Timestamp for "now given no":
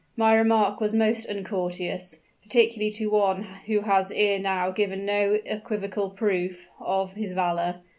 4.39-5.37